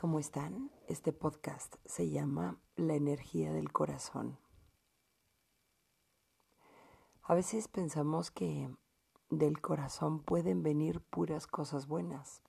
¿Cómo 0.00 0.18
están? 0.18 0.70
Este 0.88 1.12
podcast 1.12 1.76
se 1.84 2.08
llama 2.08 2.58
La 2.74 2.94
energía 2.94 3.52
del 3.52 3.70
corazón. 3.70 4.38
A 7.22 7.34
veces 7.34 7.68
pensamos 7.68 8.30
que 8.30 8.74
del 9.28 9.60
corazón 9.60 10.20
pueden 10.20 10.62
venir 10.62 11.02
puras 11.02 11.46
cosas 11.46 11.86
buenas. 11.86 12.40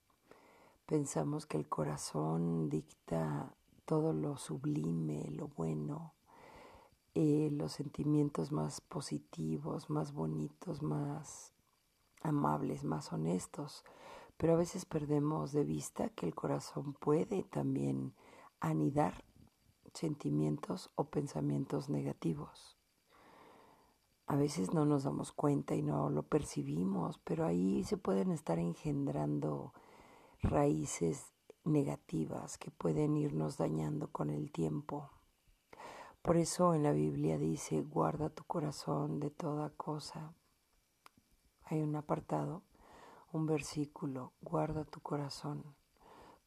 Pensamos 0.85 1.45
que 1.45 1.57
el 1.57 1.67
corazón 1.67 2.69
dicta 2.69 3.53
todo 3.83 4.13
lo 4.13 4.37
sublime, 4.37 5.29
lo 5.31 5.49
bueno, 5.49 6.13
eh, 7.15 7.49
los 7.51 7.73
sentimientos 7.73 8.53
más 8.53 8.79
positivos, 8.79 9.89
más 9.89 10.13
bonitos, 10.13 10.81
más 10.81 11.51
amables, 12.21 12.85
más 12.85 13.11
honestos 13.11 13.83
pero 14.41 14.53
a 14.53 14.57
veces 14.57 14.85
perdemos 14.85 15.51
de 15.51 15.63
vista 15.63 16.09
que 16.09 16.25
el 16.25 16.33
corazón 16.33 16.95
puede 16.95 17.43
también 17.43 18.15
anidar 18.59 19.23
sentimientos 19.93 20.89
o 20.95 21.11
pensamientos 21.11 21.89
negativos. 21.89 22.75
A 24.25 24.35
veces 24.35 24.73
no 24.73 24.83
nos 24.83 25.03
damos 25.03 25.31
cuenta 25.31 25.75
y 25.75 25.83
no 25.83 26.09
lo 26.09 26.23
percibimos, 26.23 27.19
pero 27.19 27.45
ahí 27.45 27.83
se 27.83 27.97
pueden 27.97 28.31
estar 28.31 28.57
engendrando 28.57 29.73
raíces 30.41 31.23
negativas 31.63 32.57
que 32.57 32.71
pueden 32.71 33.17
irnos 33.17 33.57
dañando 33.57 34.11
con 34.11 34.31
el 34.31 34.51
tiempo. 34.51 35.11
Por 36.23 36.37
eso 36.37 36.73
en 36.73 36.81
la 36.81 36.93
Biblia 36.93 37.37
dice, 37.37 37.83
guarda 37.83 38.31
tu 38.31 38.43
corazón 38.45 39.19
de 39.19 39.29
toda 39.29 39.69
cosa. 39.69 40.33
Hay 41.65 41.83
un 41.83 41.95
apartado 41.95 42.63
un 43.33 43.45
versículo, 43.45 44.33
guarda 44.41 44.83
tu 44.83 44.99
corazón, 44.99 45.63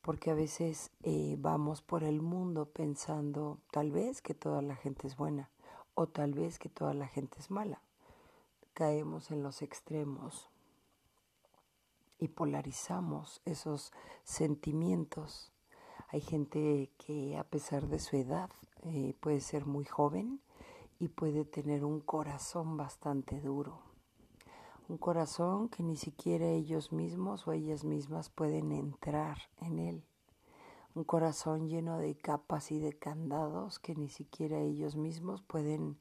porque 0.03 0.31
a 0.31 0.35
veces 0.35 0.91
eh, 1.03 1.37
vamos 1.39 1.81
por 1.81 2.05
el 2.05 2.21
mundo 2.21 2.67
pensando 2.67 3.59
tal 3.71 3.91
vez 3.91 4.21
que 4.21 4.35
toda 4.35 4.61
la 4.61 4.77
gente 4.77 5.07
es 5.07 5.17
buena 5.17 5.51
o 5.95 6.07
tal 6.07 6.35
vez 6.35 6.59
que 6.59 6.69
toda 6.69 6.93
la 6.93 7.07
gente 7.07 7.39
es 7.39 7.51
mala. 7.51 7.81
Caemos 8.75 9.31
en 9.31 9.43
los 9.43 9.63
extremos 9.63 10.51
y 12.19 12.29
polarizamos 12.29 13.41
esos 13.47 13.93
sentimientos. 14.25 15.53
Hay 16.09 16.21
gente 16.21 16.91
que 16.99 17.39
a 17.39 17.45
pesar 17.45 17.89
de 17.89 17.99
su 17.99 18.17
edad 18.17 18.51
eh, 18.83 19.15
puede 19.21 19.41
ser 19.41 19.65
muy 19.65 19.85
joven 19.85 20.41
y 20.99 21.09
puede 21.09 21.45
tener 21.47 21.85
un 21.85 22.01
corazón 22.01 22.77
bastante 22.77 23.41
duro 23.41 23.94
un 24.89 24.99
corazón 24.99 25.69
que 25.69 25.83
ni 25.83 25.97
siquiera 25.97 26.47
ellos 26.47 26.93
mismos 26.93 27.47
o 27.49 27.53
ellas 27.53 27.85
mismas 27.85 28.29
pueden 28.29 28.73
entrar 28.73 29.39
en 29.61 29.79
él, 29.79 30.05
un 30.95 31.05
corazón 31.05 31.69
lleno 31.69 31.99
de 31.99 32.17
capas 32.17 32.71
y 32.71 32.79
de 32.79 32.93
candados 32.93 33.79
que 33.79 33.95
ni 33.95 34.09
siquiera 34.09 34.59
ellos 34.59 34.95
mismos 34.95 35.43
pueden 35.43 35.99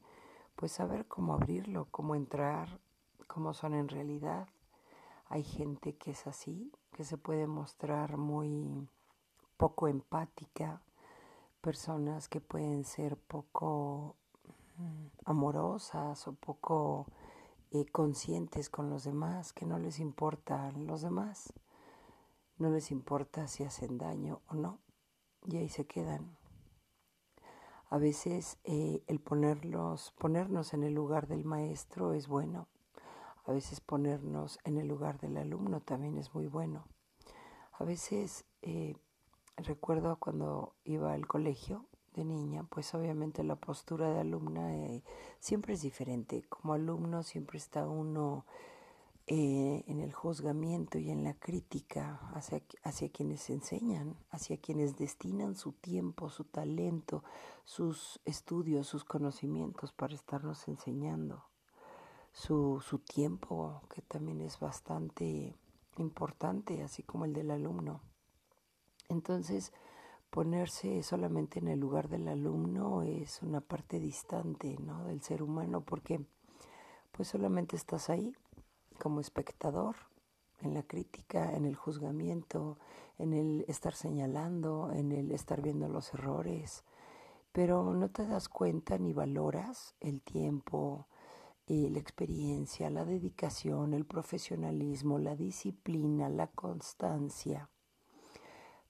pues 0.54 0.72
saber 0.72 1.06
cómo 1.06 1.34
abrirlo, 1.34 1.88
cómo 1.90 2.14
entrar, 2.14 2.78
cómo 3.26 3.54
son 3.54 3.74
en 3.74 3.88
realidad. 3.88 4.48
Hay 5.28 5.42
gente 5.42 5.96
que 5.96 6.12
es 6.12 6.26
así, 6.26 6.70
que 6.92 7.02
se 7.02 7.18
puede 7.18 7.46
mostrar 7.48 8.16
muy 8.18 8.86
poco 9.56 9.88
empática, 9.88 10.80
personas 11.60 12.28
que 12.28 12.40
pueden 12.40 12.84
ser 12.84 13.16
poco 13.16 14.14
mm, 14.76 15.06
amorosas 15.24 16.28
o 16.28 16.34
poco 16.34 17.06
conscientes 17.82 18.70
con 18.70 18.88
los 18.88 19.02
demás, 19.02 19.52
que 19.52 19.66
no 19.66 19.78
les 19.78 19.98
importan 19.98 20.86
los 20.86 21.02
demás, 21.02 21.52
no 22.56 22.70
les 22.70 22.92
importa 22.92 23.48
si 23.48 23.64
hacen 23.64 23.98
daño 23.98 24.40
o 24.46 24.54
no, 24.54 24.78
y 25.46 25.56
ahí 25.56 25.68
se 25.68 25.86
quedan. 25.86 26.38
A 27.90 27.98
veces 27.98 28.58
eh, 28.64 29.02
el 29.08 29.20
ponerlos, 29.20 30.12
ponernos 30.18 30.72
en 30.72 30.84
el 30.84 30.94
lugar 30.94 31.26
del 31.26 31.44
maestro 31.44 32.12
es 32.12 32.28
bueno, 32.28 32.68
a 33.44 33.52
veces 33.52 33.80
ponernos 33.80 34.58
en 34.64 34.78
el 34.78 34.86
lugar 34.86 35.18
del 35.18 35.36
alumno 35.36 35.80
también 35.80 36.16
es 36.16 36.32
muy 36.34 36.46
bueno. 36.46 36.86
A 37.72 37.84
veces 37.84 38.44
eh, 38.62 38.96
recuerdo 39.56 40.16
cuando 40.16 40.76
iba 40.84 41.12
al 41.12 41.26
colegio, 41.26 41.86
de 42.14 42.24
niña, 42.24 42.64
pues 42.64 42.94
obviamente 42.94 43.42
la 43.42 43.56
postura 43.56 44.10
de 44.10 44.20
alumna 44.20 44.74
eh, 44.74 45.02
siempre 45.40 45.74
es 45.74 45.82
diferente. 45.82 46.42
Como 46.48 46.74
alumno 46.74 47.22
siempre 47.22 47.58
está 47.58 47.88
uno 47.88 48.46
eh, 49.26 49.84
en 49.86 50.00
el 50.00 50.12
juzgamiento 50.12 50.98
y 50.98 51.10
en 51.10 51.24
la 51.24 51.34
crítica 51.34 52.20
hacia, 52.34 52.62
hacia 52.82 53.10
quienes 53.10 53.48
enseñan, 53.50 54.16
hacia 54.30 54.58
quienes 54.58 54.96
destinan 54.96 55.56
su 55.56 55.72
tiempo, 55.72 56.30
su 56.30 56.44
talento, 56.44 57.24
sus 57.64 58.20
estudios, 58.24 58.86
sus 58.86 59.04
conocimientos 59.04 59.92
para 59.92 60.14
estarnos 60.14 60.68
enseñando. 60.68 61.44
Su, 62.32 62.82
su 62.84 62.98
tiempo, 62.98 63.82
que 63.94 64.02
también 64.02 64.40
es 64.40 64.58
bastante 64.58 65.54
importante, 65.98 66.82
así 66.82 67.02
como 67.02 67.24
el 67.24 67.32
del 67.32 67.50
alumno. 67.50 68.00
Entonces, 69.08 69.72
ponerse 70.34 71.04
solamente 71.04 71.60
en 71.60 71.68
el 71.68 71.78
lugar 71.78 72.08
del 72.08 72.26
alumno 72.26 73.02
es 73.04 73.40
una 73.40 73.60
parte 73.60 74.00
distante 74.00 74.76
¿no? 74.80 75.04
del 75.04 75.22
ser 75.22 75.44
humano 75.44 75.82
porque 75.82 76.26
pues 77.12 77.28
solamente 77.28 77.76
estás 77.76 78.10
ahí 78.10 78.34
como 78.98 79.20
espectador 79.20 79.94
en 80.60 80.74
la 80.74 80.82
crítica, 80.82 81.52
en 81.52 81.64
el 81.64 81.76
juzgamiento, 81.76 82.80
en 83.16 83.32
el 83.32 83.64
estar 83.68 83.94
señalando, 83.94 84.90
en 84.92 85.12
el 85.12 85.30
estar 85.30 85.62
viendo 85.62 85.86
los 85.86 86.12
errores, 86.12 86.82
pero 87.52 87.94
no 87.94 88.10
te 88.10 88.26
das 88.26 88.48
cuenta 88.48 88.98
ni 88.98 89.12
valoras 89.12 89.94
el 90.00 90.20
tiempo, 90.20 91.06
eh, 91.68 91.88
la 91.92 92.00
experiencia, 92.00 92.90
la 92.90 93.04
dedicación, 93.04 93.94
el 93.94 94.04
profesionalismo, 94.04 95.20
la 95.20 95.36
disciplina, 95.36 96.28
la 96.28 96.48
constancia 96.48 97.68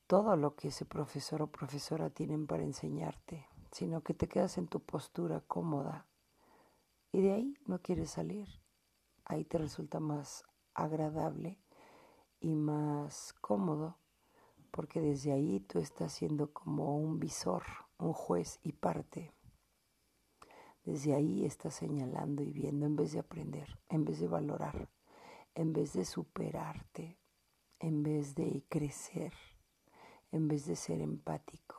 todo 0.07 0.37
lo 0.37 0.55
que 0.55 0.69
ese 0.69 0.85
profesor 0.85 1.43
o 1.43 1.47
profesora 1.47 2.11
tienen 2.11 2.47
para 2.47 2.63
enseñarte, 2.63 3.49
sino 3.71 4.03
que 4.03 4.15
te 4.15 4.29
quedas 4.29 4.59
en 4.59 4.69
tu 4.69 4.81
postura 4.81 5.41
cómoda 5.41 6.07
y 7.11 7.23
de 7.23 7.33
ahí 7.33 7.55
no 7.67 7.81
quieres 7.81 8.11
salir. 8.11 8.49
Ahí 9.25 9.45
te 9.45 9.57
resulta 9.57 10.01
más 10.01 10.45
agradable 10.75 11.59
y 12.41 12.55
más 12.55 13.33
cómodo 13.41 13.97
porque 14.71 15.01
desde 15.01 15.33
ahí 15.33 15.61
tú 15.61 15.79
estás 15.79 16.13
siendo 16.13 16.53
como 16.53 16.97
un 16.99 17.19
visor, 17.19 17.63
un 17.97 18.13
juez 18.13 18.59
y 18.63 18.73
parte. 18.73 19.33
Desde 20.85 21.15
ahí 21.15 21.47
estás 21.47 21.75
señalando 21.75 22.43
y 22.43 22.51
viendo 22.51 22.85
en 22.85 22.97
vez 22.97 23.13
de 23.13 23.21
aprender, 23.21 23.79
en 23.89 24.05
vez 24.05 24.21
de 24.21 24.29
valorar, 24.29 24.91
en 25.55 25.73
vez 25.73 25.95
de 25.95 26.05
superarte, 26.05 27.17
en 27.79 28.03
vez 28.03 28.35
de 28.35 28.65
crecer 28.69 29.33
en 30.35 30.49
vez 30.49 30.67
de 30.67 30.75
ser 30.75 31.01
empático, 31.01 31.77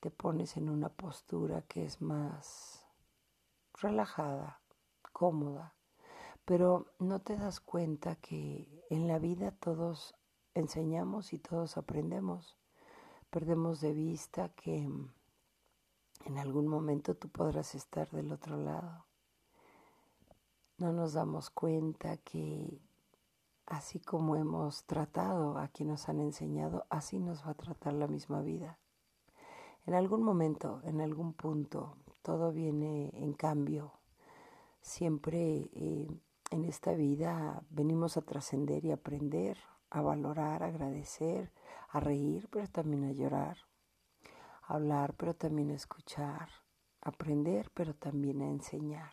te 0.00 0.10
pones 0.10 0.56
en 0.56 0.68
una 0.68 0.88
postura 0.88 1.62
que 1.62 1.84
es 1.84 2.02
más 2.02 2.84
relajada, 3.74 4.60
cómoda, 5.12 5.76
pero 6.44 6.86
no 6.98 7.20
te 7.20 7.36
das 7.36 7.60
cuenta 7.60 8.16
que 8.16 8.84
en 8.90 9.06
la 9.06 9.20
vida 9.20 9.52
todos 9.52 10.16
enseñamos 10.54 11.32
y 11.32 11.38
todos 11.38 11.76
aprendemos. 11.76 12.58
Perdemos 13.30 13.80
de 13.80 13.92
vista 13.92 14.48
que 14.48 14.78
en 16.24 16.38
algún 16.38 16.66
momento 16.66 17.14
tú 17.14 17.28
podrás 17.28 17.76
estar 17.76 18.10
del 18.10 18.32
otro 18.32 18.56
lado. 18.56 19.06
No 20.78 20.92
nos 20.92 21.12
damos 21.12 21.48
cuenta 21.50 22.16
que 22.16 22.82
así 23.72 24.00
como 24.00 24.36
hemos 24.36 24.84
tratado 24.84 25.56
a 25.56 25.66
quien 25.68 25.88
nos 25.88 26.10
han 26.10 26.20
enseñado, 26.20 26.84
así 26.90 27.18
nos 27.18 27.46
va 27.46 27.52
a 27.52 27.54
tratar 27.54 27.94
la 27.94 28.06
misma 28.06 28.42
vida. 28.42 28.78
En 29.86 29.94
algún 29.94 30.22
momento, 30.22 30.82
en 30.84 31.00
algún 31.00 31.32
punto, 31.32 31.96
todo 32.20 32.52
viene 32.52 33.10
en 33.14 33.32
cambio. 33.32 33.94
Siempre 34.82 35.70
eh, 35.72 36.06
en 36.50 36.64
esta 36.66 36.92
vida 36.92 37.62
venimos 37.70 38.18
a 38.18 38.22
trascender 38.22 38.84
y 38.84 38.92
aprender, 38.92 39.56
a 39.88 40.02
valorar, 40.02 40.62
a 40.62 40.66
agradecer, 40.66 41.50
a 41.88 41.98
reír, 41.98 42.48
pero 42.50 42.68
también 42.68 43.04
a 43.04 43.12
llorar, 43.12 43.56
a 44.64 44.74
hablar, 44.74 45.14
pero 45.14 45.34
también 45.34 45.70
a 45.70 45.76
escuchar, 45.76 46.50
aprender, 47.00 47.70
pero 47.72 47.94
también 47.94 48.42
a 48.42 48.50
enseñar. 48.50 49.12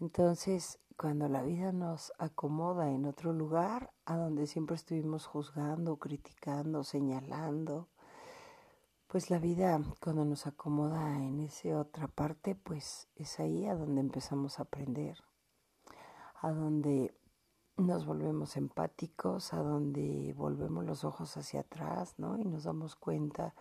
Entonces, 0.00 0.80
cuando 0.96 1.28
la 1.28 1.42
vida 1.42 1.72
nos 1.72 2.12
acomoda 2.18 2.90
en 2.90 3.04
otro 3.06 3.32
lugar, 3.32 3.92
a 4.04 4.16
donde 4.16 4.46
siempre 4.46 4.76
estuvimos 4.76 5.26
juzgando, 5.26 5.96
criticando, 5.96 6.84
señalando, 6.84 7.88
pues 9.08 9.30
la 9.30 9.38
vida 9.38 9.80
cuando 10.00 10.24
nos 10.24 10.46
acomoda 10.46 11.16
en 11.18 11.40
esa 11.40 11.78
otra 11.78 12.08
parte, 12.08 12.54
pues 12.54 13.08
es 13.16 13.40
ahí 13.40 13.66
a 13.66 13.74
donde 13.74 14.00
empezamos 14.00 14.58
a 14.58 14.62
aprender, 14.62 15.18
a 16.40 16.52
donde 16.52 17.12
nos 17.76 18.06
volvemos 18.06 18.56
empáticos, 18.56 19.52
a 19.52 19.58
donde 19.58 20.32
volvemos 20.36 20.84
los 20.84 21.04
ojos 21.04 21.36
hacia 21.36 21.60
atrás, 21.60 22.14
¿no? 22.18 22.38
Y 22.38 22.44
nos 22.44 22.64
damos 22.64 22.94
cuenta 22.94 23.54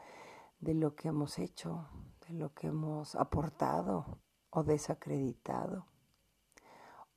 de 0.59 0.75
lo 0.75 0.95
que 0.95 1.07
hemos 1.07 1.39
hecho, 1.39 1.87
de 2.27 2.35
lo 2.35 2.53
que 2.53 2.67
hemos 2.67 3.15
aportado 3.15 4.19
o 4.51 4.63
desacreditado 4.63 5.92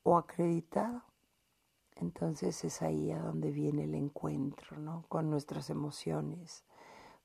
o 0.07 0.17
acreditado. 0.17 1.03
Entonces 1.97 2.65
es 2.65 2.83
ahí 2.83 3.11
a 3.11 3.21
donde 3.21 3.51
viene 3.51 3.85
el 3.85 3.95
encuentro, 3.95 4.79
¿no? 4.79 5.05
Con 5.09 5.31
nuestras 5.31 5.71
emociones, 5.71 6.65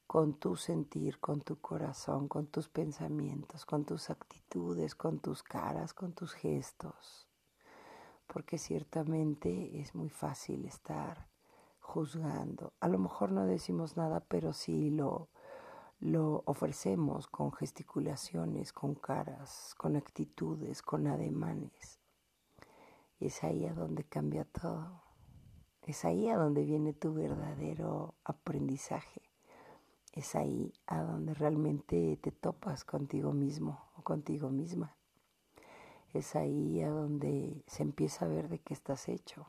con 0.08 0.34
tu 0.40 0.56
sentir, 0.56 1.20
con 1.20 1.42
tu 1.42 1.60
corazón, 1.60 2.28
con 2.28 2.48
tus 2.48 2.70
pensamientos, 2.70 3.66
con 3.66 3.86
tus 3.86 4.10
actitudes, 4.10 4.96
con 4.96 5.20
tus 5.20 5.44
caras, 5.44 5.94
con 5.94 6.14
tus 6.14 6.34
gestos 6.34 7.28
porque 8.32 8.58
ciertamente 8.58 9.82
es 9.82 9.94
muy 9.94 10.10
fácil 10.10 10.66
estar 10.66 11.28
juzgando. 11.82 12.72
A 12.80 12.88
lo 12.88 12.98
mejor 12.98 13.34
no 13.34 13.46
decimos 13.46 13.98
nada, 13.98 14.22
pero 14.22 14.54
sí 14.54 14.90
lo, 14.90 15.28
lo 16.00 16.42
ofrecemos 16.46 17.28
con 17.28 17.52
gesticulaciones, 17.52 18.72
con 18.72 18.96
caras, 18.96 19.76
con 19.78 19.98
actitudes, 19.98 20.82
con 20.82 21.08
ademanes. 21.08 22.01
Es 23.22 23.44
ahí 23.46 23.66
a 23.66 23.74
donde 23.74 24.04
cambia 24.04 24.44
todo. 24.44 25.02
Es 25.84 26.04
ahí 26.04 26.28
a 26.28 26.36
donde 26.36 26.66
viene 26.66 26.92
tu 26.92 27.14
verdadero 27.14 28.16
aprendizaje. 28.26 29.22
Es 30.12 30.36
ahí 30.36 30.74
a 30.88 31.02
donde 31.02 31.34
realmente 31.34 32.18
te 32.22 32.32
topas 32.32 32.84
contigo 32.84 33.32
mismo 33.32 33.80
o 33.98 34.04
contigo 34.04 34.50
misma 34.50 34.98
es 36.14 36.36
ahí 36.36 36.82
a 36.82 36.90
donde 36.90 37.64
se 37.68 37.84
empieza 37.84 38.26
a 38.26 38.28
ver 38.28 38.50
de 38.50 38.60
qué 38.60 38.74
estás 38.74 39.08
hecho. 39.08 39.48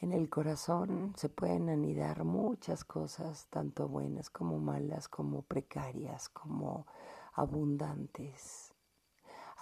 En 0.00 0.12
el 0.12 0.30
corazón 0.30 1.12
se 1.16 1.28
pueden 1.28 1.68
anidar 1.68 2.24
muchas 2.24 2.84
cosas, 2.84 3.46
tanto 3.50 3.86
buenas 3.86 4.30
como 4.30 4.58
malas, 4.58 5.08
como 5.08 5.42
precarias, 5.42 6.28
como 6.30 6.86
abundantes. 7.34 8.72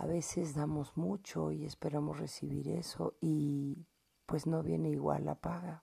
A 0.01 0.07
veces 0.07 0.55
damos 0.55 0.97
mucho 0.97 1.51
y 1.51 1.65
esperamos 1.65 2.21
recibir 2.21 2.69
eso 2.69 3.17
y 3.21 3.85
pues 4.27 4.47
no 4.47 4.63
viene 4.63 4.91
igual 4.91 5.25
la 5.25 5.35
paga. 5.35 5.83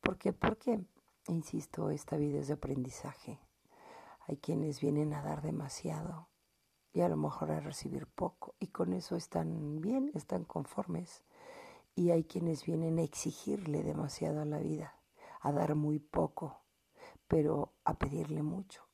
¿Por 0.00 0.16
qué? 0.16 0.32
Porque, 0.32 0.84
insisto, 1.26 1.90
esta 1.90 2.16
vida 2.16 2.38
es 2.38 2.46
de 2.46 2.54
aprendizaje. 2.54 3.40
Hay 4.28 4.36
quienes 4.36 4.80
vienen 4.80 5.12
a 5.12 5.22
dar 5.22 5.42
demasiado 5.42 6.28
y 6.92 7.00
a 7.00 7.08
lo 7.08 7.16
mejor 7.16 7.50
a 7.50 7.58
recibir 7.58 8.06
poco 8.06 8.54
y 8.60 8.68
con 8.68 8.92
eso 8.92 9.16
están 9.16 9.80
bien, 9.80 10.12
están 10.14 10.44
conformes. 10.44 11.24
Y 11.96 12.12
hay 12.12 12.22
quienes 12.22 12.64
vienen 12.64 13.00
a 13.00 13.02
exigirle 13.02 13.82
demasiado 13.82 14.40
a 14.40 14.44
la 14.44 14.60
vida, 14.60 15.00
a 15.40 15.50
dar 15.50 15.74
muy 15.74 15.98
poco, 15.98 16.60
pero 17.26 17.74
a 17.82 17.98
pedirle 17.98 18.44
mucho. 18.44 18.86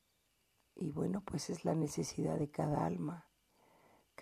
Y 0.73 0.89
bueno, 0.89 1.21
pues 1.23 1.51
es 1.51 1.65
la 1.65 1.75
necesidad 1.75 2.39
de 2.39 2.49
cada 2.49 2.83
alma. 2.83 3.27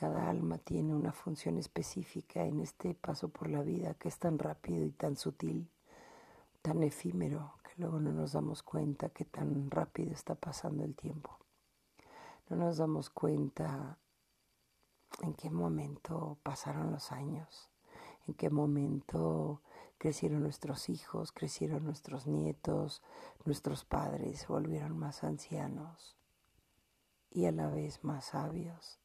Cada 0.02 0.32
alma 0.32 0.58
tiene 0.58 0.96
una 0.96 1.12
función 1.12 1.60
específica 1.60 2.44
en 2.44 2.60
este 2.60 2.96
paso 2.96 3.30
por 3.30 3.48
la 3.48 3.62
vida 3.62 3.94
que 3.94 4.10
es 4.10 4.18
tan 4.18 4.40
rápido 4.40 4.84
y 4.84 4.90
tan 4.90 5.16
sutil, 5.16 5.70
tan 6.64 6.82
efímero, 6.82 7.54
que 7.62 7.80
luego 7.80 8.00
no 8.00 8.12
nos 8.12 8.32
damos 8.32 8.64
cuenta 8.64 9.10
que 9.10 9.26
tan 9.26 9.70
rápido 9.70 10.12
está 10.12 10.34
pasando 10.34 10.84
el 10.84 10.96
tiempo. 10.96 11.38
No 12.50 12.56
nos 12.56 12.78
damos 12.78 13.12
cuenta 13.12 14.00
en 15.22 15.36
qué 15.36 15.52
momento 15.52 16.40
pasaron 16.42 16.92
los 16.92 17.12
años, 17.12 17.70
en 18.26 18.34
qué 18.34 18.50
momento 18.50 19.62
crecieron 20.00 20.42
nuestros 20.42 20.90
hijos, 20.90 21.32
crecieron 21.32 21.86
nuestros 21.86 22.26
nietos, 22.26 23.04
nuestros 23.46 23.86
padres 23.86 24.40
se 24.40 24.48
volvieron 24.48 24.98
más 24.98 25.24
ancianos 25.24 26.18
y 27.30 27.46
a 27.46 27.52
la 27.52 27.68
vez 27.68 28.04
más 28.04 28.26
sabios. 28.26 28.98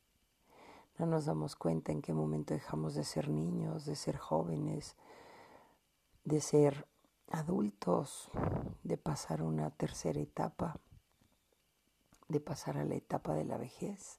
No 0.99 1.07
nos 1.07 1.27
damos 1.27 1.57
cuenta 1.57 1.93
en 1.93 2.03
qué 2.03 2.13
momento 2.13 2.55
dejamos 2.55 2.95
de 2.95 3.05
ser 3.05 3.29
niños, 3.29 3.85
de 3.85 3.97
ser 3.97 4.17
jóvenes, 4.17 4.97
de 6.25 6.41
ser 6.41 6.87
adultos, 7.31 8.31
de 8.83 8.97
pasar 8.97 9.43
una 9.43 9.71
tercera 9.71 10.21
etapa 10.21 10.81
de 12.29 12.41
pasar 12.41 12.77
a 12.77 12.85
la 12.85 12.95
etapa 12.95 13.35
de 13.35 13.45
la 13.45 13.57
vejez, 13.57 14.19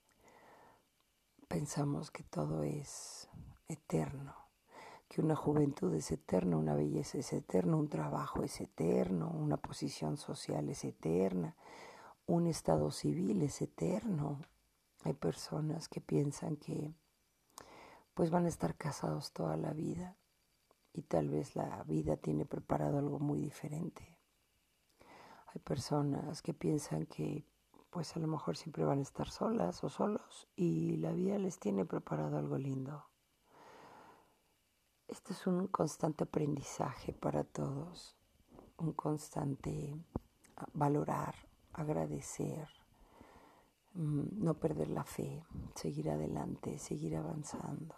pensamos 1.48 2.12
que 2.12 2.24
todo 2.24 2.64
es 2.64 3.30
eterno, 3.68 4.36
que 5.10 5.22
una 5.22 5.36
juventud 5.36 5.94
es 5.94 6.12
eterna, 6.12 6.58
una 6.58 6.74
belleza 6.74 7.18
es 7.18 7.34
eterna, 7.34 7.76
un 7.76 7.90
trabajo 7.90 8.44
es 8.44 8.62
eterno, 8.62 9.30
una 9.30 9.58
posición 9.58 10.18
social 10.18 10.70
es 10.70 10.84
eterna, 10.86 11.56
un 12.26 12.48
estado 12.48 12.92
civil 12.92 13.42
es 13.42 13.62
eterno. 13.62 14.42
Hay 15.08 15.14
personas 15.14 15.88
que 15.88 16.02
piensan 16.02 16.58
que 16.58 16.94
pues 18.14 18.30
van 18.30 18.44
a 18.44 18.50
estar 18.50 18.76
casados 18.76 19.32
toda 19.32 19.56
la 19.56 19.72
vida 19.72 20.18
y 20.92 21.04
tal 21.04 21.30
vez 21.30 21.56
la 21.56 21.82
vida 21.84 22.18
tiene 22.18 22.46
preparado 22.46 22.98
algo 22.98 23.18
muy 23.18 23.40
diferente. 23.40 24.20
Hay 25.54 25.62
personas 25.62 26.42
que 26.42 26.54
piensan 26.54 27.06
que 27.06 27.46
pues 27.90 28.18
a 28.18 28.20
lo 28.20 28.28
mejor 28.28 28.58
siempre 28.58 28.84
van 28.84 29.00
a 29.00 29.04
estar 29.04 29.30
solas 29.30 29.82
o 29.86 29.88
solos 29.88 30.50
y 30.58 30.98
la 30.98 31.14
vida 31.14 31.38
les 31.38 31.58
tiene 31.58 31.86
preparado 31.86 32.38
algo 32.38 32.58
lindo. 32.58 33.06
Este 35.08 35.32
es 35.32 35.48
un 35.48 35.68
constante 35.68 36.26
aprendizaje 36.26 37.14
para 37.14 37.46
todos, 37.46 38.18
un 38.76 38.92
constante 38.92 39.96
valorar, 40.74 41.34
agradecer, 41.72 42.68
no 43.98 44.54
perder 44.54 44.90
la 44.90 45.04
fe, 45.04 45.44
seguir 45.76 46.10
adelante, 46.10 46.78
seguir 46.78 47.18
avanzando, 47.18 47.96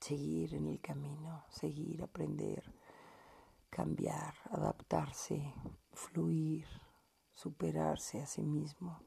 seguir 0.00 0.54
en 0.54 0.66
el 0.66 0.80
camino, 0.80 1.44
seguir, 1.50 2.02
aprender, 2.02 2.72
cambiar, 3.70 4.34
adaptarse, 4.50 5.52
fluir 5.92 6.66
superarse 7.36 8.22
a 8.22 8.26
sí 8.26 8.42
mismo. 8.42 8.98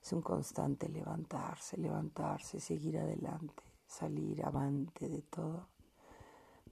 Es 0.00 0.12
un 0.12 0.22
constante 0.22 0.88
levantarse, 0.88 1.76
levantarse, 1.76 2.60
seguir 2.60 2.98
adelante, 2.98 3.62
salir 3.86 4.44
avante 4.44 5.08
de 5.08 5.22
todo. 5.22 5.68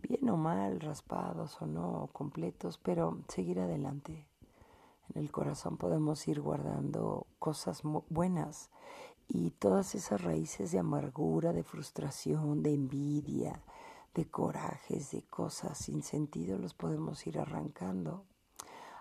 Bien 0.01 0.31
o 0.31 0.37
mal, 0.37 0.81
raspados 0.81 1.61
o 1.61 1.67
no, 1.67 2.09
completos, 2.13 2.79
pero 2.79 3.23
seguir 3.29 3.61
adelante. 3.61 4.30
En 5.13 5.23
el 5.23 5.33
corazón 5.33 5.77
podemos 5.77 6.27
ir 6.29 6.41
guardando 6.41 7.27
cosas 7.39 7.83
buenas. 8.09 8.71
Y 9.29 9.51
todas 9.53 9.95
esas 9.95 10.23
raíces 10.23 10.73
de 10.73 10.79
amargura, 10.79 11.53
de 11.53 11.63
frustración, 11.63 12.63
de 12.63 12.75
envidia, 12.75 13.61
de 14.15 14.29
corajes, 14.29 15.11
de 15.13 15.23
cosas 15.23 15.79
sin 15.79 16.03
sentido, 16.03 16.59
los 16.59 16.75
podemos 16.75 17.27
ir 17.27 17.39
arrancando. 17.39 18.25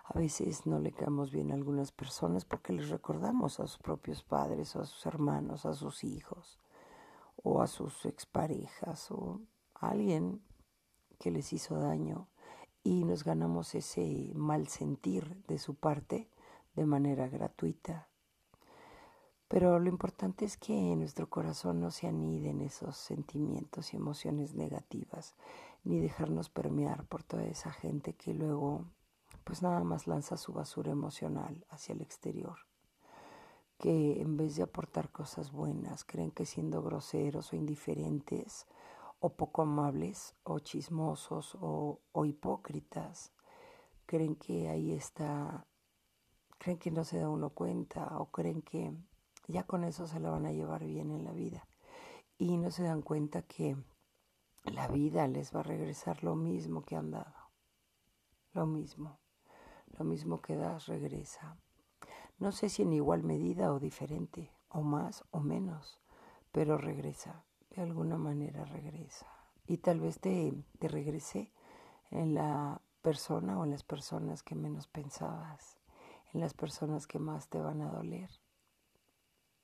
A 0.04 0.18
veces 0.18 0.66
no 0.66 0.80
le 0.80 0.92
caemos 0.92 1.30
bien 1.30 1.52
a 1.52 1.54
algunas 1.54 1.92
personas 1.92 2.44
porque 2.44 2.72
les 2.72 2.88
recordamos 2.88 3.60
a 3.60 3.66
sus 3.66 3.78
propios 3.78 4.22
padres, 4.24 4.74
o 4.74 4.80
a 4.80 4.86
sus 4.86 5.06
hermanos, 5.06 5.66
a 5.66 5.74
sus 5.74 6.02
hijos, 6.02 6.58
o 7.42 7.62
a 7.62 7.68
sus 7.68 8.04
exparejas, 8.06 9.10
o 9.12 9.40
a 9.74 9.90
alguien 9.90 10.42
que 11.20 11.30
les 11.30 11.52
hizo 11.52 11.76
daño 11.76 12.26
y 12.82 13.04
nos 13.04 13.24
ganamos 13.24 13.74
ese 13.74 14.32
mal 14.34 14.68
sentir 14.68 15.42
de 15.46 15.58
su 15.58 15.74
parte 15.74 16.28
de 16.74 16.86
manera 16.86 17.28
gratuita. 17.28 18.08
Pero 19.48 19.78
lo 19.80 19.88
importante 19.88 20.44
es 20.44 20.56
que 20.56 20.72
en 20.72 21.00
nuestro 21.00 21.28
corazón 21.28 21.80
no 21.80 21.90
se 21.90 22.06
aniden 22.06 22.60
esos 22.60 22.96
sentimientos 22.96 23.92
y 23.92 23.96
emociones 23.96 24.54
negativas, 24.54 25.34
ni 25.82 25.98
dejarnos 25.98 26.48
permear 26.48 27.04
por 27.06 27.24
toda 27.24 27.44
esa 27.44 27.72
gente 27.72 28.12
que 28.12 28.32
luego 28.32 28.84
pues 29.44 29.62
nada 29.62 29.82
más 29.82 30.06
lanza 30.06 30.36
su 30.36 30.52
basura 30.52 30.92
emocional 30.92 31.64
hacia 31.70 31.94
el 31.94 32.02
exterior, 32.02 32.58
que 33.78 34.20
en 34.20 34.36
vez 34.36 34.54
de 34.54 34.62
aportar 34.62 35.10
cosas 35.10 35.50
buenas, 35.50 36.04
creen 36.04 36.30
que 36.30 36.46
siendo 36.46 36.82
groseros 36.82 37.52
o 37.52 37.56
indiferentes, 37.56 38.66
o 39.20 39.30
poco 39.36 39.62
amables, 39.62 40.34
o 40.42 40.58
chismosos, 40.58 41.56
o, 41.60 42.00
hipócritas, 42.24 43.32
creen 44.06 44.34
que 44.34 44.68
ahí 44.68 44.92
está, 44.92 45.66
creen 46.58 46.78
que 46.78 46.90
no 46.90 47.04
se 47.04 47.18
da 47.18 47.28
uno 47.28 47.50
cuenta, 47.50 48.18
o 48.18 48.30
creen 48.30 48.62
que 48.62 48.92
ya 49.46 49.64
con 49.64 49.84
eso 49.84 50.06
se 50.06 50.20
la 50.20 50.30
van 50.30 50.46
a 50.46 50.52
llevar 50.52 50.84
bien 50.84 51.10
en 51.10 51.24
la 51.24 51.32
vida. 51.32 51.66
Y 52.38 52.56
no 52.56 52.70
se 52.70 52.84
dan 52.84 53.02
cuenta 53.02 53.42
que 53.42 53.76
la 54.64 54.88
vida 54.88 55.28
les 55.28 55.54
va 55.54 55.60
a 55.60 55.64
regresar 55.64 56.24
lo 56.24 56.34
mismo 56.34 56.82
que 56.82 56.96
han 56.96 57.10
dado, 57.10 57.34
lo 58.52 58.66
mismo. 58.66 59.20
Lo 59.98 60.04
mismo 60.04 60.40
que 60.40 60.56
das 60.56 60.86
regresa. 60.86 61.56
No 62.38 62.52
sé 62.52 62.68
si 62.68 62.82
en 62.82 62.92
igual 62.92 63.22
medida 63.22 63.72
o 63.72 63.80
diferente, 63.80 64.50
o 64.68 64.82
más 64.82 65.24
o 65.30 65.40
menos, 65.40 66.00
pero 66.52 66.78
regresa. 66.78 67.44
De 67.70 67.82
alguna 67.82 68.16
manera 68.16 68.64
regresa. 68.64 69.26
Y 69.66 69.78
tal 69.78 70.00
vez 70.00 70.20
te, 70.20 70.52
te 70.78 70.88
regrese 70.88 71.52
en 72.10 72.34
la 72.34 72.80
persona 73.02 73.58
o 73.58 73.64
en 73.64 73.70
las 73.70 73.82
personas 73.82 74.42
que 74.42 74.54
menos 74.54 74.88
pensabas, 74.88 75.78
en 76.32 76.40
las 76.40 76.54
personas 76.54 77.06
que 77.06 77.18
más 77.18 77.48
te 77.48 77.58
van 77.58 77.80
a 77.82 77.90
doler. 77.90 78.30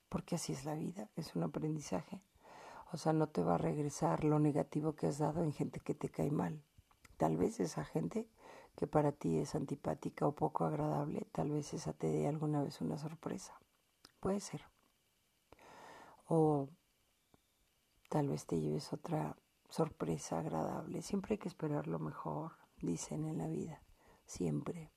Porque 0.09 0.37
así 0.37 0.53
es 0.53 0.65
la 0.65 0.75
vida, 0.75 1.11
es 1.17 1.35
un 1.35 1.43
aprendizaje. 1.43 2.23
O 2.93 2.97
sea, 2.97 3.13
no 3.13 3.29
te 3.29 3.43
va 3.43 3.57
a 3.57 3.59
regresar 3.59 4.25
lo 4.25 4.39
negativo 4.39 4.95
que 4.95 5.09
has 5.09 5.19
dado 5.19 5.43
en 5.43 5.53
gente 5.53 5.81
que 5.81 5.95
te 5.95 6.09
cae 6.09 6.31
mal. 6.31 6.63
Tal 7.17 7.37
vez 7.37 7.59
esa 7.61 7.85
gente 7.85 8.29
que 8.77 8.87
para 8.87 9.11
ti 9.11 9.39
es 9.39 9.55
antipática 9.55 10.27
o 10.27 10.35
poco 10.35 10.65
agradable, 10.65 11.27
tal 11.33 11.51
vez 11.51 11.73
esa 11.75 11.93
te 11.95 12.09
dé 12.09 12.29
alguna 12.29 12.63
vez 12.63 12.81
una 12.81 12.99
sorpresa. 12.99 13.59
Puede 14.21 14.41
ser. 14.41 14.63
O 16.29 16.69
tal 18.17 18.31
vez 18.31 18.47
te 18.47 18.59
lleves 18.59 18.95
otra 18.95 19.37
sorpresa 19.69 20.39
agradable. 20.39 21.03
Siempre 21.03 21.35
hay 21.35 21.39
que 21.39 21.49
esperar 21.49 21.87
lo 21.87 21.99
mejor, 21.99 22.53
dicen 22.81 23.27
en 23.27 23.37
la 23.37 23.47
vida. 23.47 23.83
Siempre. 24.25 24.91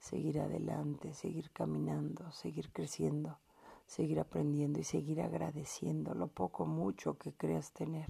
Seguir 0.00 0.40
adelante, 0.40 1.14
seguir 1.14 1.52
caminando, 1.52 2.32
seguir 2.32 2.72
creciendo, 2.72 3.38
seguir 3.86 4.18
aprendiendo 4.18 4.80
y 4.80 4.82
seguir 4.82 5.22
agradeciendo 5.22 6.14
lo 6.14 6.26
poco, 6.26 6.66
mucho 6.66 7.16
que 7.16 7.32
creas 7.32 7.72
tener. 7.72 8.08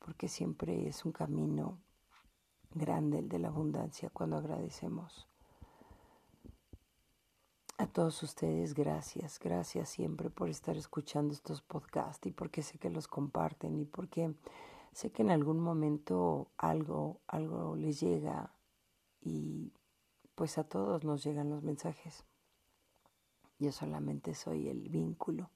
Porque 0.00 0.26
siempre 0.26 0.88
es 0.88 1.04
un 1.04 1.12
camino 1.12 1.78
grande 2.74 3.20
el 3.20 3.28
de 3.28 3.38
la 3.38 3.46
abundancia 3.46 4.10
cuando 4.10 4.38
agradecemos. 4.38 5.28
A 7.78 7.86
todos 7.86 8.22
ustedes, 8.22 8.72
gracias, 8.72 9.38
gracias 9.38 9.90
siempre 9.90 10.30
por 10.30 10.48
estar 10.48 10.78
escuchando 10.78 11.34
estos 11.34 11.60
podcasts 11.60 12.26
y 12.26 12.30
porque 12.30 12.62
sé 12.62 12.78
que 12.78 12.88
los 12.88 13.06
comparten 13.06 13.78
y 13.78 13.84
porque 13.84 14.34
sé 14.92 15.12
que 15.12 15.20
en 15.20 15.30
algún 15.30 15.60
momento 15.60 16.48
algo, 16.56 17.20
algo 17.26 17.76
les 17.76 18.00
llega 18.00 18.50
y 19.20 19.74
pues 20.34 20.56
a 20.56 20.64
todos 20.64 21.04
nos 21.04 21.22
llegan 21.22 21.50
los 21.50 21.62
mensajes. 21.62 22.24
Yo 23.58 23.72
solamente 23.72 24.34
soy 24.34 24.68
el 24.68 24.88
vínculo 24.88 25.50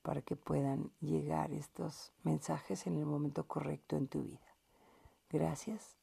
para 0.00 0.22
que 0.22 0.36
puedan 0.36 0.90
llegar 1.00 1.52
estos 1.52 2.12
mensajes 2.22 2.86
en 2.86 2.96
el 2.96 3.04
momento 3.04 3.46
correcto 3.46 3.98
en 3.98 4.08
tu 4.08 4.22
vida. 4.22 4.56
Gracias 5.28 5.98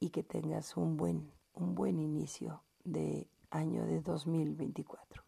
y 0.00 0.10
que 0.10 0.24
tengas 0.24 0.76
un 0.76 0.96
buen, 0.96 1.30
un 1.54 1.76
buen 1.76 2.00
inicio 2.00 2.62
de 2.82 3.28
año 3.50 3.84
de 3.86 4.00
2024. 4.00 5.27